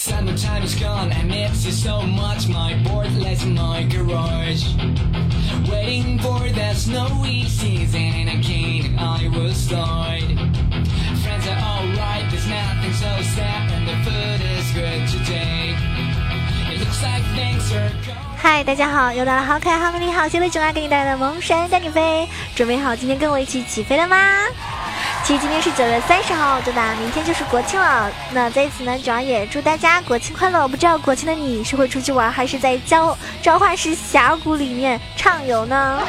[0.00, 2.48] Summertime is gone, I miss you so much.
[2.48, 4.64] My board lies in my garage.
[5.70, 10.38] Waiting for that snowy season again, I was tired.
[11.22, 15.74] Friends are alright, there's nothing so sad, and the food is good today.
[16.72, 18.16] It looks like things are gone.
[18.36, 24.16] 嗨，大家好，又到了好可爱、好美丽、好邪的囧儿给你带来的萌神带你飞，准备好今天跟我一起起飞了吗？
[25.37, 26.93] 今天是九月三十号，对吧？
[26.99, 28.11] 明天就是国庆了。
[28.33, 30.67] 那在此呢，主要也祝大家国庆快乐。
[30.67, 36.01] 不知道国庆的你是会出去玩，还是在召召唤师峡谷里面畅游呢？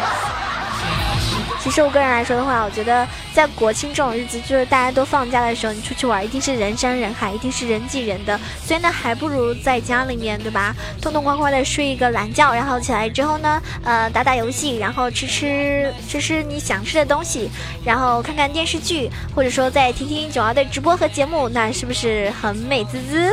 [1.63, 8.37] 其实我个人来说的话，我觉得在国庆这种日子，就是大家都放假的时候，你出去玩一定是人山人海，一定是人挤人的。
[8.67, 10.75] 所以呢，还不如在家里面，对吧？
[11.01, 17.49] 痛痛快快的睡一个懒觉，然后起来之后呢，呃，打打游戏，然后吃吃吃吃你想吃的东西，
[17.85, 23.33] 然后看看电视剧，或者说再听听九儿的直播和节目，那是不是很美滋滋？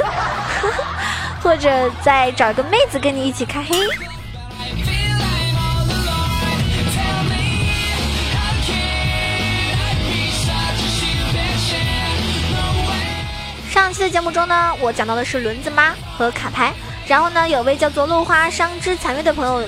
[1.42, 3.76] 或者再找一个妹子跟你一起开黑。
[14.00, 16.74] 在节目中呢，我讲到的是轮子妈和卡牌，
[17.06, 19.68] 然后呢，有位叫做落花伤之残月的朋友。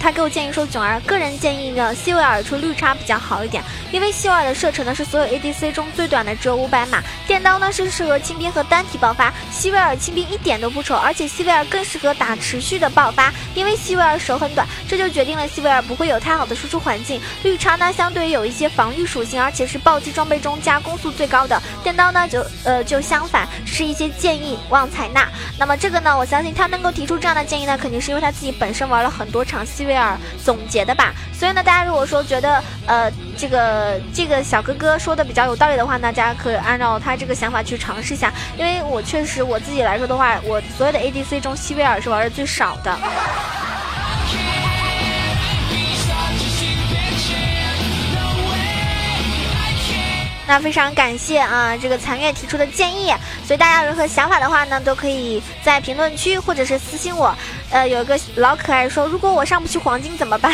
[0.00, 3.62] 他给我建议说，囧儿个人建议呢，希维尔出绿叉比较好一点，
[3.92, 7.02] 因为希维尔的射程呢是所有 ADC 中最短的，只有五百码。
[7.26, 17.20] 电刀呢是适合清兵和单体爆发，希维尔清兵一点都不丑，而且希维尔更适合打持续的爆发，因为希维尔手很短，这就决定了希维尔不会有太好的输出环境。
[17.42, 21.60] 绿叉呢相对于有一些防御属性，而且是暴击装备中加攻速最高的。
[21.82, 25.28] 电刀呢就呃就相反，是一些建议望采纳。
[25.58, 31.14] 那么这个呢，我相信他能够提出这样的建议呢，肯定是因为他自己本身玩了很多场希维尔总结的吧。
[31.32, 38.32] 所以呢，大家如果说觉得呃这个这个小哥哥说的比较有道理的话呢，大家可以按照他这个想法去尝试一下。
[38.58, 42.98] 因为我确实我自己来说的话，我所有的 ADC 中希维尔是玩的最少的。
[50.50, 53.14] 那非常感谢啊，这个残月提出的建议，
[53.46, 57.32] 所以大家有任何想法的话呢，都可以在评论区或者是私信我。
[57.70, 60.52] 呃，有一个老可爱说，如果我上不去黄金怎么办？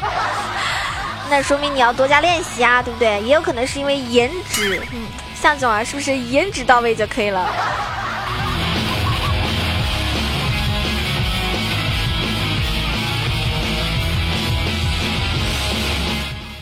[1.28, 3.20] 那说明你要多加练习啊，对不对？
[3.20, 5.06] 也有可能是因为颜值，嗯，
[5.38, 7.46] 向总啊是不是颜值到位就可以了？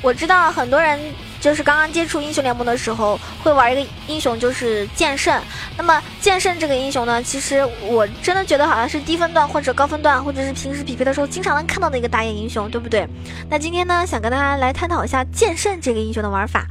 [0.02, 0.98] 我知道很多人
[1.40, 5.42] 就是刚刚接触英雄联盟的时候，会玩一个英雄就是剑圣。
[5.76, 13.08] 那么剑圣这个英雄呢，其实我真的觉得好像是低分段或者高分段，或者是平时匹配的时候经常能看到的一个打野英雄，对不对？
[13.48, 16.66] 那今天呢，想跟大家来探讨一下剑圣这个英雄的玩法。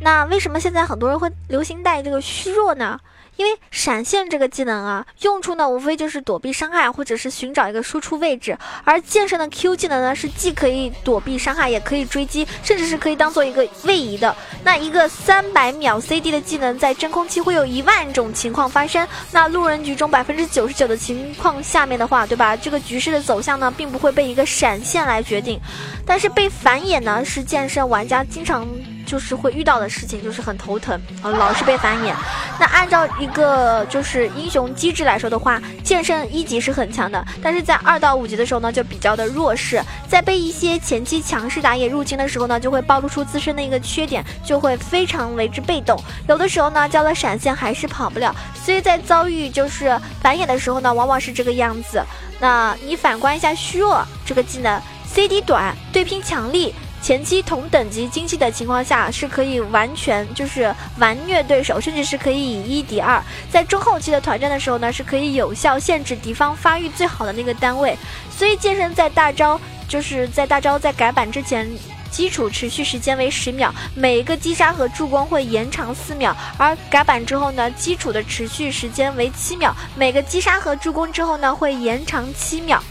[0.00, 2.98] 那为什么现在很多人会流行带这个虚弱呢？
[3.42, 8.56] 因为闪现这个技能啊，用处呢无非就是躲避伤害，或者是寻找一个输出位置。
[8.84, 14.36] 而剑圣的 Q 技能呢，是既可以躲避伤害，也可以追击，甚至是可以当做一个位移的。
[14.62, 19.04] 那一个三百秒 CD 的技能，在真空期会有一万种情况发生。
[19.32, 22.56] 那路人局中百分之九十九的情况下面的话，对吧？
[22.56, 25.58] 这个局势的走向呢，并不会被一个闪现来决定。
[26.06, 28.68] 但是被反野呢，是剑圣玩家经常。
[29.04, 32.14] 就是会遇到的事情，就是很头疼啊，老是被反野。
[32.58, 39.82] 那按照一个就是英雄机制来说的话，剑圣一级是很强的，但是在二到五级的时候呢，就比较的弱势。
[40.08, 45.98] 在被一些前期强势打野入侵的时候呢，就会暴露出自身的一个缺点，就会非常为之被动。
[46.28, 52.02] 有的时候呢，交了闪现还是跑不了，所以在遭遇就是反野的时候呢，往往是这个样子。
[52.38, 56.74] 那你反观一下虚弱这个技能，CD 短，对拼强力。
[57.02, 63.20] 前期同等级经济的情况下，是可以完全就是完虐对手，甚至是可以以一敌二。
[63.50, 67.98] 在中后期的团战的时候呢，是可以有效限制敌方发育最好的那个单位。
[68.30, 71.68] 所以剑圣在大招就是在大招在改版之前。
[72.12, 82.84] 基础持续时间为十秒，每一个击杀和助攻会延长四秒，而改版之后呢，基础的持续时间为七秒，每个击杀和助攻之后呢，会延长七秒。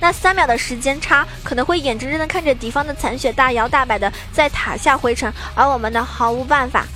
[0.00, 6.86] 那三秒的时间差，可能会眼睁睁的看着敌方的残血大摇大摆的在塔下回城，而我们呢毫无办法。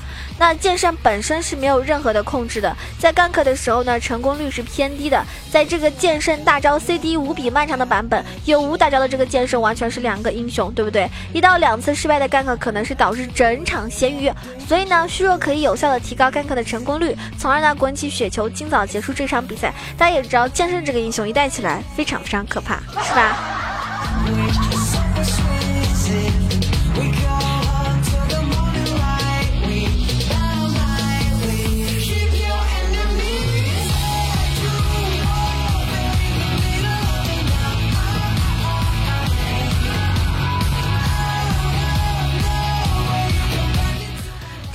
[0.42, 5.24] 那剑圣本身是没有任何的控制的，在 gank 的时候呢，成功率是偏低的。
[5.52, 11.08] 在这个剑圣大招 CD 无比漫长的版本，有无大招的这个剑圣完全是两个英雄，对不对？
[11.32, 14.28] 一到两次失败的 gank 可能是导致整场咸鱼，
[14.66, 19.72] 所以呢，虚弱可以有效的提高 gank 的成功率，从而呢滚起雪球，尽早结束这场比赛。
[19.96, 23.38] 大家也知道，剑圣这个英雄一带起来非常非常可怕，是吧？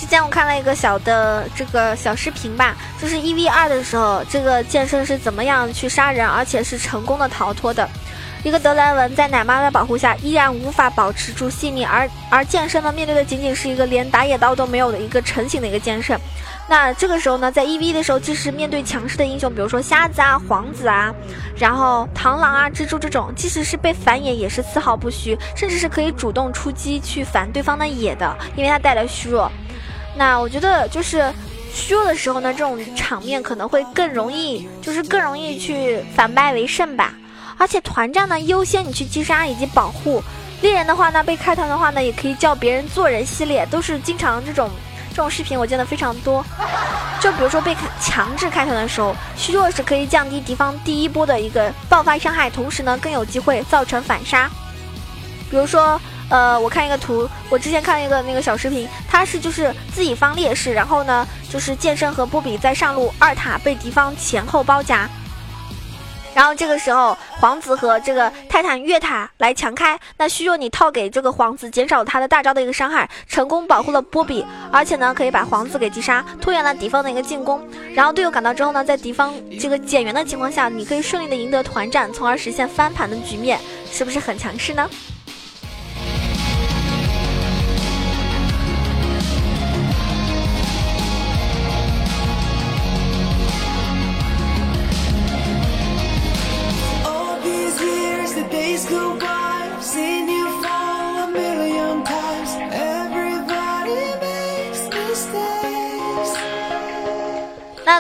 [0.09, 7.87] 前我看了一个小的这个小视频吧，就是一 v 二的时候，这个剑圣是怎么样去杀人，而且是成功的逃脱的。
[8.43, 16.17] 一个德莱文在奶妈的保护下，依然无法保持住性命，而而剑圣呢，面对的仅仅是一个连打野刀都没有的一个成型的一个剑圣。
[16.69, 21.13] 那这个时候呢，在一 v 的时候，即使面对强势的英雄，比如说瞎子啊、皇子啊，
[21.57, 29.51] 然后螳螂啊、蜘蛛这种，即使是被反野，也是丝毫不虚，甚至是可以主动出击去反对方的野的，因为他带来虚弱。
[30.15, 31.31] 那我觉得就是
[31.73, 37.13] 虚弱的时候呢，这种场面可能会更容易，就是更容易去反败为胜吧。
[37.57, 40.23] 而且团战呢，优先你去击杀以及保护
[40.61, 44.69] 猎人的话呢，被开团的话呢，也可以叫别人做人系列，都是经常这种
[45.11, 46.43] 这种视频我见的非常多。
[47.19, 54.49] 就比如说被强制开团的时候，虚弱是可以降低敌方第一波的一个爆发伤害，同时呢更有机会造成反杀。
[55.51, 56.01] 比如说。
[56.29, 65.07] 呃，我看一个图，我之前看一个那个小视频，他是就是自己方劣势，然后呢，就是剑圣和波比在上路二塔被敌方前后包夹，
[66.33, 77.65] 然后这个时候皇子和这个泰坦越塔来强开，那虚弱你套给这个皇子，减少他的大招的一个伤害，成功保护了波比，而且呢可以把皇子给击杀，拖延了敌方的一个进攻，
[77.95, 83.57] 然后队友赶到之后呢，在敌方这个减员的情况下，你可以顺利的赢得团战，从而实现翻盘的局面，
[83.89, 84.89] 是不是很强势呢？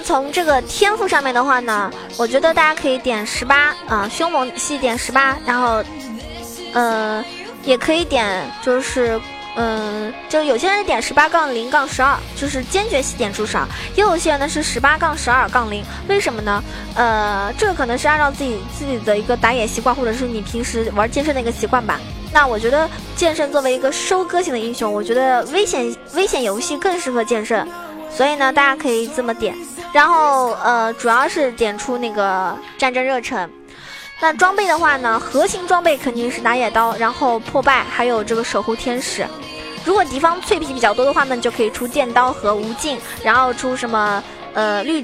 [0.03, 5.83] 从这个天赋上面的话呢，我觉得大家可以点十八啊，凶猛系点十八，然后，
[6.73, 7.23] 呃，
[7.63, 9.19] 也可以点就是，
[9.55, 16.63] 嗯，就有些人点十八杠零杠十二，就是坚决系点出少，也有些人呢是十八杠十二杠零，为什么呢？
[16.95, 21.99] 呃，这个可能是按照自己自己的一个打野习惯，或者是你平时玩剑圣的一个习惯吧。
[22.33, 27.67] 那我觉得剑圣作为一个收割型的英雄，我觉得危险危险游戏更适合剑圣，
[28.11, 29.55] 所以呢，大家可以这么点。
[29.97, 33.49] 然后呃，主要是点出那个战争热忱。
[34.19, 39.25] 那装备的话呢，核心装备肯定是打野刀，然后破败，还有这个守护天使。
[39.83, 44.23] 如果敌方脆皮比较多的话呢，就可以出剑刀和无尽，然后出什么
[44.53, 45.03] 呃绿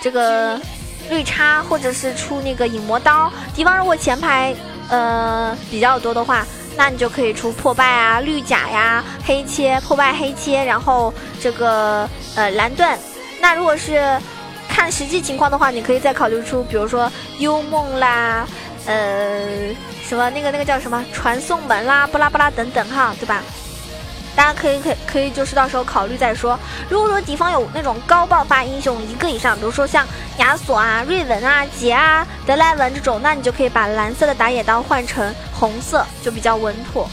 [0.00, 0.58] 这个
[1.10, 3.30] 绿叉，或者是出那个影魔刀。
[3.54, 4.54] 敌方如果前排
[4.88, 6.46] 呃比较多的话，
[6.78, 12.98] 那你就可以出破败啊、绿甲呀、黑切、破败黑切，然后这个呃蓝盾。
[13.40, 14.20] 那如果是
[14.68, 18.46] 看实际情况的话，你可以再考虑出，比如说幽梦啦，
[18.86, 23.42] 呃，什么那个那个叫什么传送门啦，巴拉巴拉等等哈，对吧？
[24.36, 26.58] 大家可以可可以就是到时候考虑再说。
[26.88, 30.06] 如果说敌方有那种高爆发英雄一个以上，比如说像
[30.38, 37.10] 亚索啊、瑞文啊、杰啊、德莱文这种，那你就可以把蓝色的打野刀换成红色，就比较稳妥。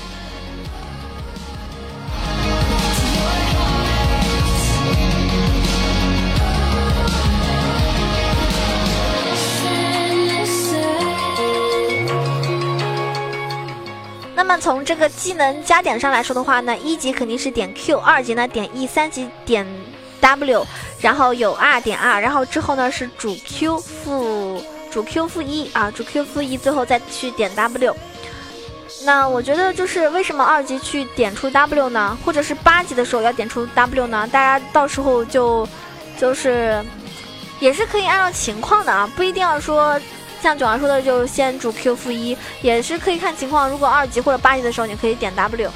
[14.47, 19.68] 那么从这个技能加点上来说的话呢，一级肯定是点 Q，二级呢点 E，三级点
[20.21, 20.66] W，
[21.01, 27.94] 然后有 R 点 R，然后之后呢是主 Q 负主 Q 负一啊，主 Q 负一，最后再去点 W。
[29.04, 32.18] 那我觉得就是为什么二级去点出 W 呢？
[32.23, 34.25] 或者是八级的时候要点出 W 呢？
[34.31, 35.68] 大家到时候就
[36.18, 36.81] 就是
[37.59, 39.99] 也是可以按照情况的啊，不一定要说。
[40.42, 43.70] 像九儿说的，就先主 Q 负一，也是可以看情况。
[43.70, 45.72] 如果二级或者八级的时候，你可以点 W。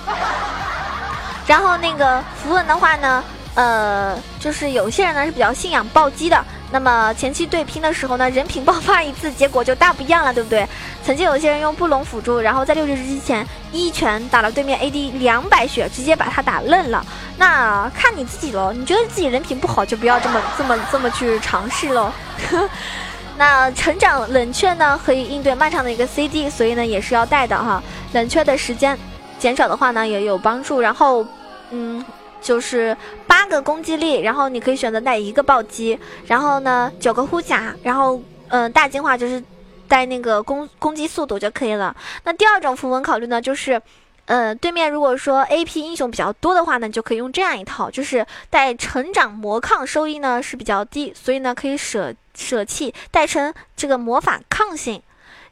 [1.47, 3.23] 然后那个符文的话呢，
[3.55, 6.43] 呃，就是有些人呢是比较信仰暴击的。
[6.73, 10.65] 那么前期对拼的时候呢，人品爆发一次，结果就大不一样了，对不对？
[11.03, 17.05] 曾经有些人用布隆辅助，然后在六局之前一拳打了对面 AD 两百血，直接把他打愣了。
[17.37, 22.09] 那看你自己喽，你觉得自己人品不好，就不要这么这么这么去尝试喽。
[23.37, 27.81] 那成长冷却呢，可以应对漫长的一个 CD，所以呢也是要带的哈。
[28.13, 28.97] 冷却的时间
[29.39, 30.79] 减少的话呢也有帮助。
[30.79, 31.25] 然后，
[31.71, 32.05] 嗯，
[32.41, 32.95] 就是
[33.25, 35.97] 八个攻击力，然后你可以选择带一个暴击，
[36.27, 39.41] 然后呢九个护甲，然后嗯大进化就是
[39.87, 41.95] 带那个攻攻击速度就可以了。
[42.23, 43.81] 那第二种符文考虑呢，就是，
[44.25, 52.13] 呃对面如果说 AP 英雄比较多的话呢，就可以用这样一套，就是带成长魔抗收益呢是比较低，所以呢可以舍。
[52.33, 55.01] 舍弃带成这个魔法抗性，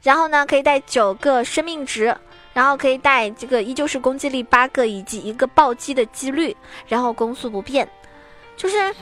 [0.02, 2.16] 然后呢可以带九个生命值，
[2.52, 6.56] 然后可以带这个依旧是攻击力八个以及一个暴击的几率，
[6.88, 7.88] 然后攻速不变。
[8.56, 8.94] 就是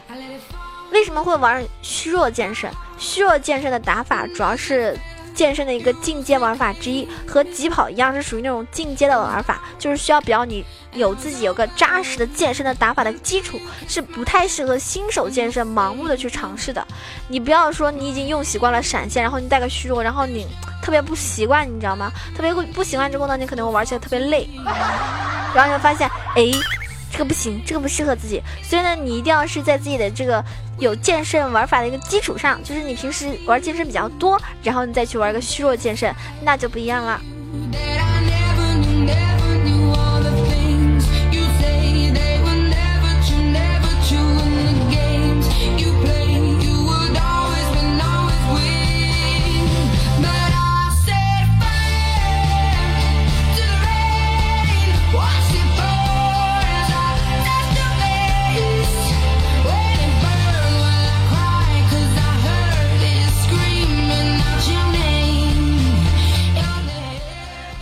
[0.90, 2.70] 为什么会玩虚弱剑圣？
[2.98, 4.98] 虚弱剑圣的打法主要是。
[5.38, 10.64] 健身的一个进阶玩法之一，和疾跑一样，是属于那种进阶的玩法，就是需要比较你
[10.94, 16.84] 有自己有个扎实的健身的打法的基础，是不太适合新手健身盲目的去尝试的。
[17.28, 20.44] 你不要说你已经用习惯了闪现，然后你带个虚弱，然后你
[20.82, 22.10] 特别不习惯，你知道吗？
[22.34, 24.50] 特别不习惯之后呢，你可能会玩起来特别累，
[25.54, 26.50] 然后你会发现，哎。
[27.18, 30.44] 这个不行，这个不适合自己，所以呢，你一定要是在自己的这个
[30.78, 37.20] 有剑圣玩法的一个基础上，就是你平时玩剑圣比较多，然后你再去玩个虚弱剑圣，那就不一样了。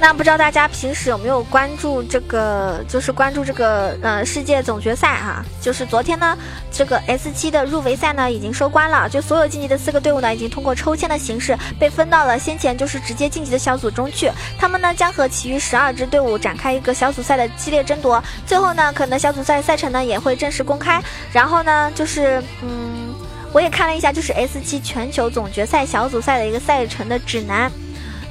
[0.06, 5.44] 那不知道大家平时有没有关注这个，就是关注这个呃世界总决赛哈？
[5.60, 6.38] 就是昨天呢，
[6.70, 14.30] 这个 S 七的入围赛呢已经收官了，就所有晋级的四个队伍呢已经通过抽签的形式被分到了先前就是直接晋级的小组中去。
[14.56, 21.02] 他们呢将和其余十二支队伍展开一个小组赛的激烈争夺，最后呢可能小组赛赛程呢也会正式公开。
[21.32, 23.12] 然后呢就是嗯，
[23.52, 27.68] 我也看了一下，就是 S 七全球总决赛小组赛的一个赛程的指南。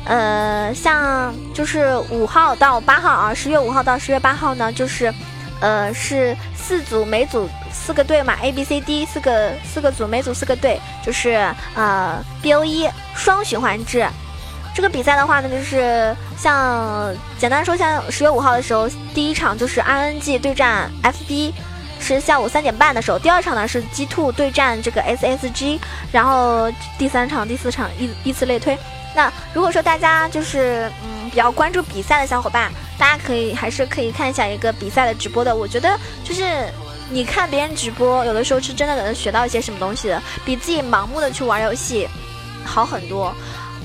[0.05, 5.11] 呃，像就是五号到八号啊，十月五号到十月八号呢，就是，
[5.59, 11.31] 呃，是四组，每组四个队嘛，A、B、C、D 四个四个组，每组四个队，就是
[11.73, 14.07] 呃 B、O、一双循环制。
[14.75, 21.53] 这个比赛的话呢，就是像简单说，像十月五号的时候，第一场就是 I N G 对战 F B，
[21.99, 23.17] 是下午三点半的时候。
[23.17, 25.79] 第二场呢是 G Two 对战这个 S S G，
[26.11, 28.77] 然后第三场、第四场依依次类推。
[29.15, 35.55] 那如果说大家就是嗯比较关注比赛的小伙伴，大家可以还是可以看一下一个比赛的直播的。
[35.55, 36.67] 我觉得就是
[37.09, 42.07] 你看别人直播，有的时候是真的能学到一些什么东西的，比自己盲目的去玩游戏
[42.65, 43.33] 好很多。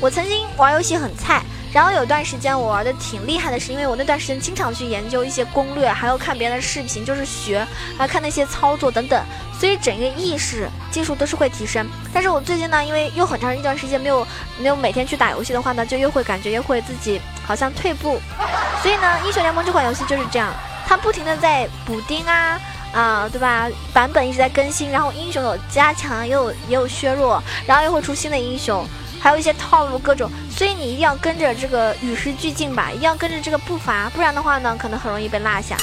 [0.01, 1.43] 我曾经玩游戏很菜。
[1.73, 9.25] 然后有段时间我玩的挺厉害的，是因为我那段时间经常去研究一些攻略，还有看别人的视频，就是学，还看那些操作等等，
[9.59, 11.89] 所以整个意识技术都是会提升。
[12.13, 14.27] 但是我最近呢，因为又很长一段时间没有
[14.59, 18.21] 没有每天去打游戏的话呢，就又会感觉又会自己好像退步。
[18.83, 20.53] 所以呢，英雄联盟这款游戏就是这样，
[20.87, 22.61] 它不停的在补丁啊
[22.93, 23.69] 啊，对吧？
[23.93, 28.85] 版本一直在更新，然后英雄有加强，也有也有削弱，然后又会出新的英雄。
[29.21, 35.77] 还有一些套路各种，所以你一定要跟着这个与时俱进吧，一定要跟着这个步伐，不然的话呢，可能很容易被落下。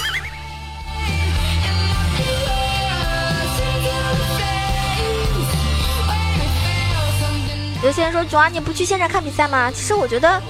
[7.84, 9.70] 有些人说九儿你不去现场看比赛吗？
[9.72, 10.42] 其实我觉得，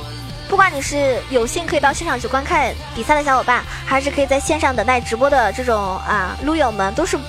[0.48, 7.20] 不管你是有幸可以到现场去观看比赛的小伙伴，还是可以在线上等待直播的这种啊撸友们，都是。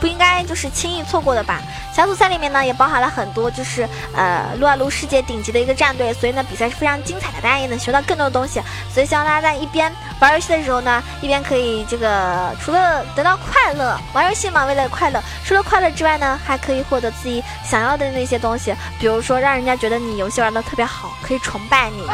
[0.00, 1.60] 不应该就是轻易错过的吧？
[1.94, 8.62] 小组赛里面呢也包含了很多就是呃撸啊撸世界顶级的一个战队，所以呢比赛是非常精彩的，大家也能学到更多的东西。
[8.92, 22.06] 所以希望大家在一边玩游戏的时候呢，一边可以这个除了得到快乐，玩游戏嘛为了快乐，除了快乐之外呢，还可以获得自己想要的那些东西，比如说让人家觉得你游戏玩的特别好，可以崇拜你。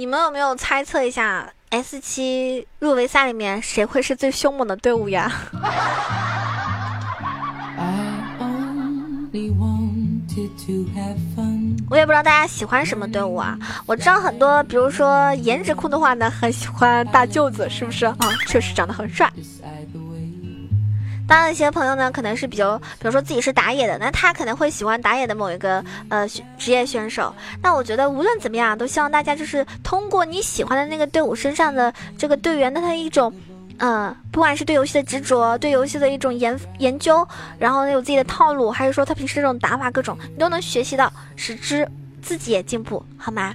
[0.00, 5.30] 你们有没有猜测一下 S 七入围赛里面谁会是最凶猛的队伍呀？
[11.90, 13.58] 我也不知道大家喜欢什么队伍啊。
[13.84, 18.16] 我知道很多，比如说颜值控的话呢，很喜欢大舅子，是不是啊？
[18.48, 19.30] 确实长得很帅。
[21.28, 27.32] 当然，一些朋友呢，可能是比较，比如说自己是打野的，那他可能会喜欢打野的某一个呃职业选手。
[27.62, 33.32] 那我觉得无论怎么样，都希望大家就是通过你喜欢的那个队伍身上的这个队员的他一种，
[33.78, 37.26] 呃，不管是对游戏的执着，对游戏的一种研研究，
[37.58, 41.88] 然后有自己的套路，还是说他平时这种打法各种，你都能学习到，使之
[42.20, 43.54] 自己也进步，好吗？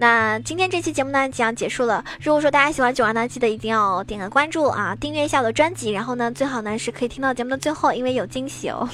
[0.00, 2.02] 那今天这期节目呢，即将结束了。
[2.22, 5.90] 如果说大家喜欢九儿呢，记得一定要点个关注啊，订阅一下我的专辑。
[5.90, 8.88] 然后呢，最好呢是可以听到节目的最后，因为有惊喜哦。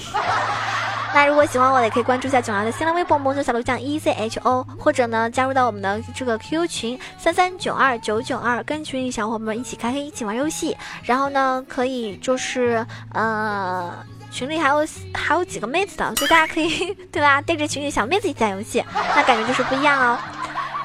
[1.15, 10.77] 那如果喜欢我的，也可以关注一下九儿的新浪微博“萌九小鹿酱 E C H O”，或者呢加入到我们的这个 QQ 群三三九二九九二，跟群里小伙伴们一起开黑，一起玩游戏。
[11.05, 13.95] 然后呢，可以就是呃。
[14.29, 14.85] 群里还有
[15.15, 17.41] 还有几个妹子的，所以大家可以 对吧？
[17.41, 20.19] 带着群里小妹子一起打游戏，那感觉就是不一样哦。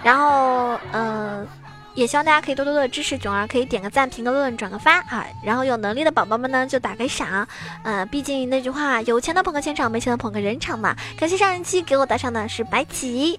[0.04, 1.48] 然后，嗯。
[1.94, 5.26] 也希望大家可以多多的支持囧儿，可以点个赞、评个论、转个发啊！
[5.44, 7.46] 然后有能力的宝宝们呢，就打个赏。
[7.84, 10.96] 嗯，毕竟那句话，有钱的捧个钱场，没钱的捧个人场嘛。
[11.18, 13.38] 感谢上一期给我打赏的是白起。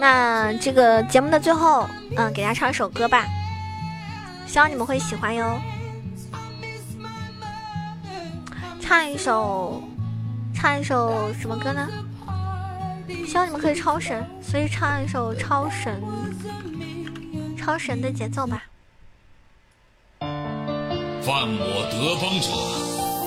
[0.00, 3.24] 那这个节目的最后，嗯，给大家唱一首歌吧，
[4.48, 5.60] 希望你们会喜欢哟。
[8.80, 9.80] 唱一首，
[10.52, 11.88] 唱一首什么歌呢？
[13.26, 16.02] 希望你们可以超神，所以唱一首超神、
[17.56, 18.64] 超神的节奏吧。
[20.20, 22.48] 犯我德邦者，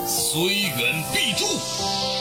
[0.06, 2.15] 虽远必诛。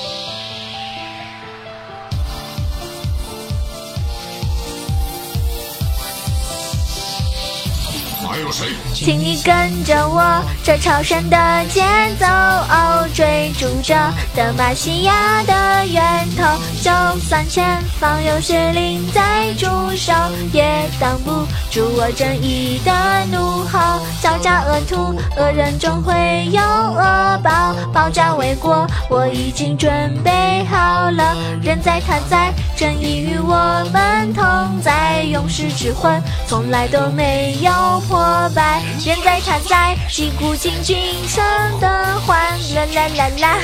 [8.92, 11.36] 请你跟着我，这超神的
[11.66, 11.82] 节
[12.18, 13.94] 奏哦，追逐着
[14.34, 16.02] 德玛西亚的源
[16.36, 16.44] 头。
[16.82, 20.12] 就算前方有血灵在驻守，
[20.52, 21.30] 也挡不
[21.70, 22.92] 住我正义的
[23.30, 24.00] 怒吼。
[24.22, 29.90] 狡诈恶徒，恶人终会有恶报，保家卫国，我已经准
[30.22, 31.36] 备好了。
[31.62, 33.54] 人在他在，正义与我
[33.92, 37.70] 们同在，勇士之魂从来都没有
[38.08, 38.18] 破
[38.54, 38.82] 败。
[39.04, 40.96] 人在他在，击鼓进军
[41.28, 41.44] 声
[41.80, 41.88] 的
[42.26, 42.36] 欢，
[42.74, 43.58] 啦啦啦啦，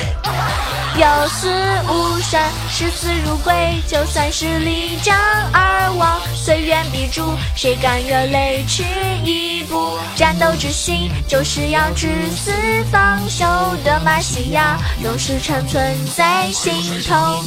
[0.95, 1.47] 有死
[1.87, 2.39] 无生，
[2.69, 3.53] 视死如归，
[3.87, 5.17] 就算是离战
[5.53, 8.83] 而亡，虽远必诛，谁敢越雷池
[9.23, 9.97] 一步？
[10.15, 12.51] 战斗之心就是要至死
[12.91, 13.45] 方休
[13.83, 16.73] 的玛西亚，永世长存在心
[17.07, 17.43] 头。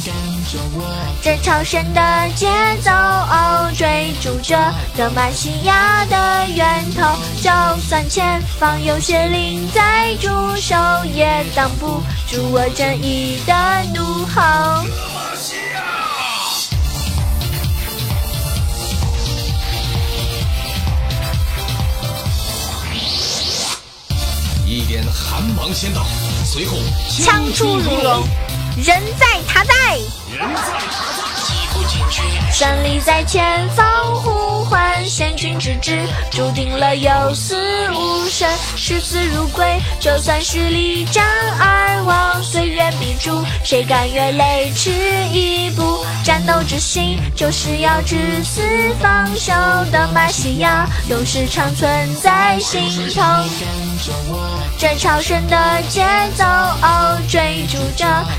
[1.21, 2.01] 这超神的
[2.35, 2.47] 节
[2.81, 2.91] 奏，
[3.75, 4.57] 追逐着
[4.97, 7.04] 德玛西亚的源头。
[7.41, 7.49] 就
[7.87, 10.75] 算前方有邪灵在驻守，
[11.13, 13.53] 也挡不住我正义的
[13.93, 14.85] 怒吼。
[24.67, 26.05] 一点寒芒先到，
[26.43, 26.75] 随后
[27.07, 28.27] 枪出如龙，
[28.75, 29.73] 人在他在，
[30.31, 31.24] 人在他在。
[32.51, 37.55] 胜利在前方呼唤，贤君之志注定了有死
[37.91, 39.65] 无生，视死如归。
[39.99, 41.25] 就算是离战
[41.59, 44.91] 而亡，岁月必诛，谁敢越雷池
[45.31, 46.05] 一步？
[46.23, 48.61] 战斗之心就是要至死
[48.99, 49.51] 方休
[49.91, 52.81] 的玛西亚，永世长存在心
[53.13, 53.21] 头。
[53.21, 56.03] 跟着我这超神的节
[56.35, 57.54] 奏，哦追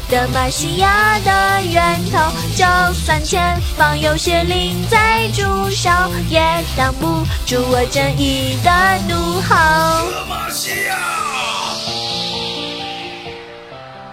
[0.09, 2.19] 的玛西亚的源头，
[2.55, 2.65] 就
[2.95, 5.91] 算前方有邪灵在驻守，
[6.29, 6.41] 也
[6.77, 8.71] 挡不住我正义的
[9.09, 9.57] 怒吼。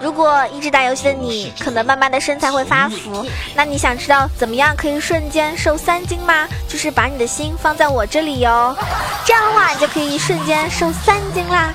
[0.02, 3.26] 如果一直打游戏的你，可能慢慢的身材会发福。
[3.56, 6.48] 那你想知道怎么样可以瞬间瘦三斤吗？
[6.68, 8.76] 就是把你的心放在我这里哟，
[9.26, 11.74] 这样的话你就可以瞬间瘦三斤啦。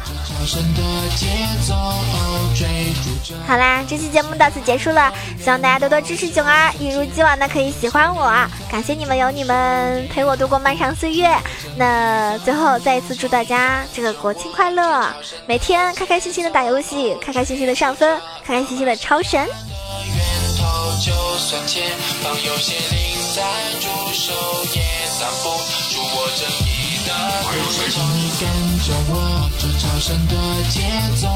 [3.46, 5.12] 好啦，这期节目到此结束了，
[5.42, 8.30] 希望大家多多支持囧儿，一如既往的可以喜欢我，
[8.70, 11.28] 感谢你们，有你们陪我度过漫长岁月。
[11.76, 15.06] 那最后再一次祝大家这个国庆快乐，
[15.46, 19.48] 每天开开心心的打游戏，开开心心的上分，开开心心的超神。
[27.90, 28.42] 请你跟
[28.84, 30.34] 着我，这超神的
[30.68, 30.76] 节
[31.16, 31.26] 奏、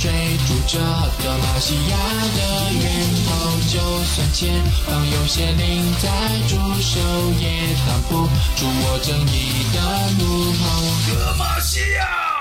[0.00, 0.10] 追
[0.46, 0.78] 逐着
[1.22, 1.96] 德玛西亚
[2.36, 2.84] 的源
[3.24, 3.28] 头。
[3.68, 6.08] 就算前方有邪灵在
[6.48, 6.98] 驻守，
[7.38, 9.76] 也挡不住我正义的
[10.18, 10.62] 怒吼。
[11.06, 12.37] 德玛西亚。